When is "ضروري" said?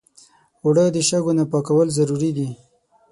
1.97-2.31